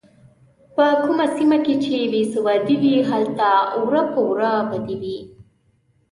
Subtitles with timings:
[0.75, 3.49] په کومه سیمه کې چې بې سوادي وي هلته
[3.83, 5.17] وره په وره بدي وي.